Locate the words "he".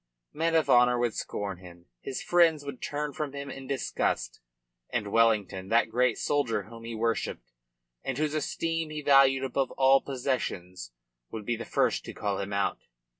6.85-6.95, 8.89-9.03